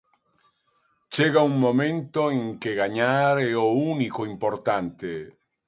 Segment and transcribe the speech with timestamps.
[1.13, 5.11] Chega un momento en que gañar é o único importante.